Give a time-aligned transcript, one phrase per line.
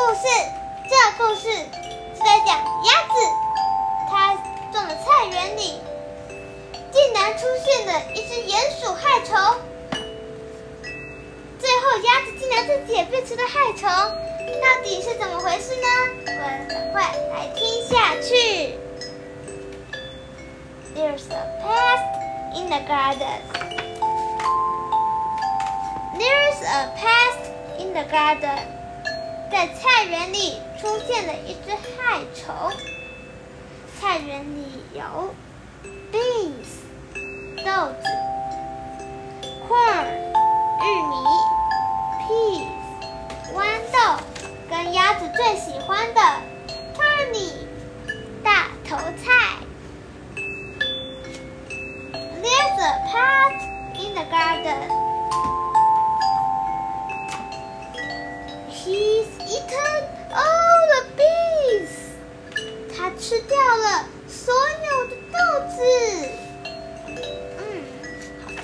[0.00, 0.20] 故事，
[0.88, 3.14] 这故事是在讲鸭子，
[4.08, 4.34] 它
[4.72, 5.78] 种的菜园里
[6.90, 9.36] 竟然出现了一只鼹鼠害虫，
[11.58, 15.86] 最后鸭子竟然自己也变成了害虫，到底是怎么回事呢？
[16.26, 17.02] 我们赶快
[17.34, 18.74] 来听下去。
[20.96, 22.06] There's a pest
[22.56, 23.42] in the garden.
[26.18, 28.79] There's a pest in the garden.
[29.50, 32.54] 在菜园里出现了一只害虫。
[34.00, 34.64] 菜园里
[34.94, 35.34] 有
[36.12, 36.70] beans
[37.56, 38.02] 豆子
[39.68, 40.06] ，corn
[40.80, 41.14] 玉米
[42.22, 42.68] ，peas
[43.52, 43.58] 豌
[43.92, 44.22] 豆，
[44.70, 46.20] 跟鸭子最喜欢的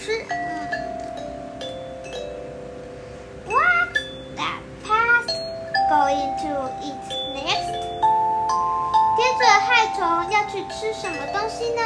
[0.06, 0.12] 吃。
[0.28, 0.36] 嗯。
[3.46, 3.90] What
[4.36, 5.34] that pest
[5.90, 7.02] going to eat
[7.34, 7.74] next?
[9.16, 11.82] 接着害虫要去吃什么东西呢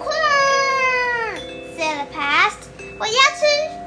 [0.00, 1.36] ？Corn,
[1.76, 2.60] said the pest.
[2.98, 3.79] 我要吃。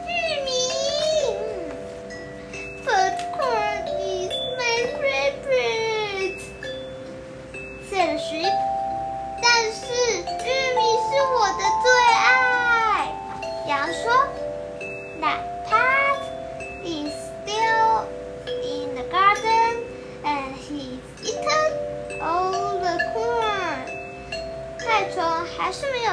[25.58, 26.12] 还是没有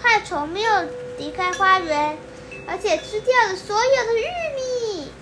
[0.00, 0.70] 害虫没有
[1.18, 2.16] 离开花园，
[2.66, 4.24] 而且吃掉了所有的玉
[4.54, 5.12] 米。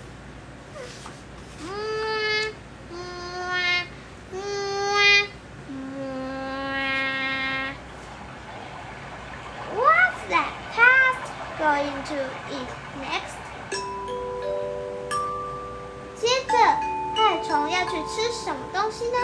[1.62, 2.55] 嗯
[2.90, 2.95] 嗯
[4.33, 5.29] 嗯
[5.68, 5.74] 嗯。
[9.74, 11.27] What's that pest
[11.58, 12.17] going to
[12.51, 12.70] eat
[13.01, 13.36] next？
[16.20, 16.52] 接着，
[17.14, 19.18] 害虫要去吃什么东西呢？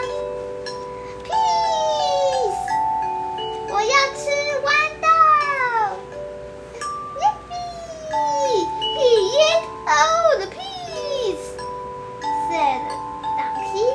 [12.73, 12.89] Said
[13.37, 13.85] Donkey.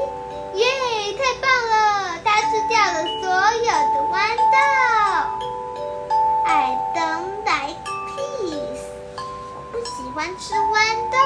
[0.55, 0.65] 耶，
[1.19, 1.75] 太棒了！
[2.25, 4.17] 他吃掉了所有的豌
[4.55, 4.57] 豆。
[6.47, 6.49] I
[6.95, 7.83] don't like
[8.15, 8.81] peas.
[9.57, 10.77] 我不喜欢吃豌
[11.11, 11.17] 豆。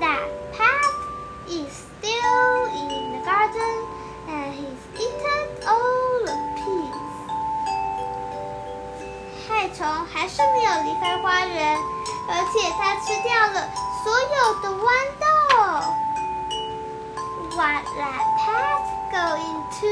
[0.00, 0.92] That pat
[1.48, 3.74] is still in the garden,
[4.28, 6.10] and he's eaten all.
[6.26, 7.08] the peas.
[9.48, 11.78] 害虫还是没有离开花园，
[12.28, 13.68] 而且它吃掉了
[14.03, 14.87] 所有的豌
[15.19, 15.25] 豆。
[17.55, 19.85] What that pet going to？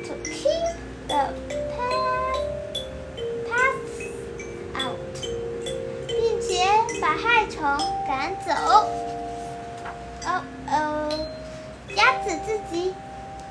[0.07, 0.75] To keep
[1.07, 1.21] the
[3.45, 3.99] pests
[4.75, 4.97] out
[6.07, 6.65] 并且
[6.99, 7.45] 把害。
[7.49, 7.63] 虫
[8.19, 8.51] 赶走。
[10.25, 11.09] 哦哦，
[11.95, 12.93] 鸭子自己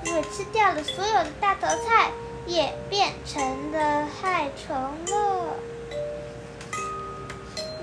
[0.05, 2.11] 因为吃掉了所有的大头菜，
[2.47, 5.57] 也变成了害虫了。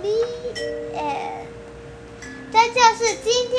[0.04, 0.12] The
[0.94, 1.48] end。
[2.54, 3.55] 这就是今天